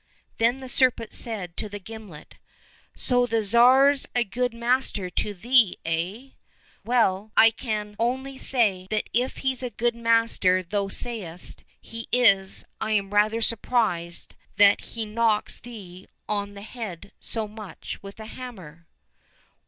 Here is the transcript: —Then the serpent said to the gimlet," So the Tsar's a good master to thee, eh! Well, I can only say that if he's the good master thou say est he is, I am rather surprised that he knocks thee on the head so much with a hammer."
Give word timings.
—Then 0.39 0.61
the 0.61 0.67
serpent 0.67 1.13
said 1.13 1.55
to 1.57 1.69
the 1.69 1.77
gimlet," 1.77 2.37
So 2.97 3.27
the 3.27 3.43
Tsar's 3.45 4.07
a 4.15 4.23
good 4.23 4.51
master 4.51 5.11
to 5.11 5.33
thee, 5.35 5.77
eh! 5.85 6.29
Well, 6.83 7.31
I 7.37 7.51
can 7.51 7.95
only 7.99 8.39
say 8.39 8.87
that 8.89 9.11
if 9.13 9.37
he's 9.45 9.59
the 9.59 9.69
good 9.69 9.93
master 9.93 10.63
thou 10.63 10.87
say 10.87 11.21
est 11.21 11.63
he 11.79 12.07
is, 12.11 12.65
I 12.81 12.93
am 12.93 13.11
rather 13.13 13.41
surprised 13.43 14.33
that 14.57 14.81
he 14.81 15.05
knocks 15.05 15.59
thee 15.59 16.07
on 16.27 16.55
the 16.55 16.63
head 16.63 17.11
so 17.19 17.47
much 17.47 18.01
with 18.01 18.19
a 18.19 18.25
hammer." 18.25 18.87